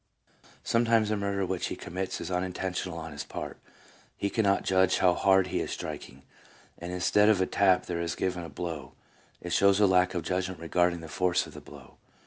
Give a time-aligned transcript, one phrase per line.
[0.63, 3.59] Sometimes a murder which he commits is unin tentional on his part.
[4.17, 6.23] He cannot judge how hard he is striking,
[6.79, 8.93] and instead of a tap there is given a blow;
[9.41, 11.97] it shows a lack of judgment regarding the force of the blow.